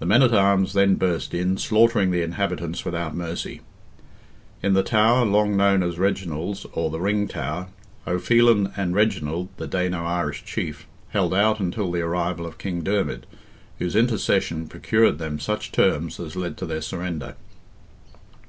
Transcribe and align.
The 0.00 0.06
men 0.06 0.24
at 0.24 0.34
arms 0.34 0.72
then 0.72 0.96
burst 0.96 1.34
in, 1.34 1.56
slaughtering 1.56 2.10
the 2.10 2.20
inhabitants 2.20 2.84
without 2.84 3.14
mercy. 3.14 3.60
In 4.60 4.74
the 4.74 4.82
tower, 4.82 5.24
long 5.24 5.56
known 5.56 5.84
as 5.84 6.00
Reginald's, 6.00 6.66
or 6.72 6.90
the 6.90 6.98
ring 6.98 7.28
tower, 7.28 7.68
O'Phelan 8.08 8.72
and 8.76 8.92
Reginald, 8.92 9.50
the 9.56 9.68
Dano 9.68 10.02
Irish 10.04 10.44
chief, 10.44 10.84
held 11.10 11.32
out 11.32 11.60
until 11.60 11.92
the 11.92 12.00
arrival 12.00 12.44
of 12.44 12.58
King 12.58 12.82
Dermid, 12.82 13.24
whose 13.78 13.94
intercession 13.94 14.66
procured 14.66 15.18
them 15.18 15.38
such 15.38 15.70
terms 15.70 16.18
as 16.18 16.34
led 16.34 16.56
to 16.56 16.66
their 16.66 16.82
surrender. 16.82 17.36